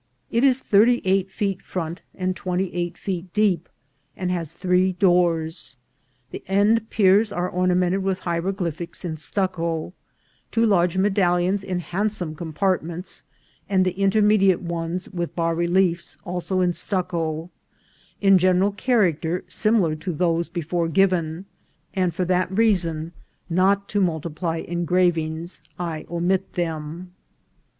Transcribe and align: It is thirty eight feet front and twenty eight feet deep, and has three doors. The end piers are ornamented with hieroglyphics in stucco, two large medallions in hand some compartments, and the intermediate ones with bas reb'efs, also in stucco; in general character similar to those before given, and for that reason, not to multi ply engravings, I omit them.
It 0.31 0.43
is 0.43 0.57
thirty 0.57 0.99
eight 1.05 1.29
feet 1.29 1.61
front 1.61 2.01
and 2.15 2.35
twenty 2.35 2.73
eight 2.73 2.97
feet 2.97 3.31
deep, 3.35 3.69
and 4.17 4.31
has 4.31 4.51
three 4.51 4.93
doors. 4.93 5.77
The 6.31 6.43
end 6.47 6.89
piers 6.89 7.31
are 7.31 7.47
ornamented 7.47 8.01
with 8.01 8.21
hieroglyphics 8.21 9.05
in 9.05 9.15
stucco, 9.15 9.93
two 10.49 10.65
large 10.65 10.97
medallions 10.97 11.63
in 11.63 11.81
hand 11.81 12.11
some 12.11 12.33
compartments, 12.33 13.21
and 13.69 13.85
the 13.85 13.91
intermediate 13.91 14.63
ones 14.63 15.07
with 15.07 15.35
bas 15.35 15.55
reb'efs, 15.55 16.17
also 16.25 16.61
in 16.61 16.73
stucco; 16.73 17.51
in 18.19 18.39
general 18.39 18.71
character 18.71 19.43
similar 19.47 19.93
to 19.97 20.13
those 20.13 20.49
before 20.49 20.87
given, 20.87 21.45
and 21.93 22.15
for 22.15 22.25
that 22.25 22.51
reason, 22.51 23.11
not 23.51 23.87
to 23.89 24.01
multi 24.01 24.29
ply 24.29 24.57
engravings, 24.61 25.61
I 25.77 26.07
omit 26.09 26.53
them. 26.53 27.13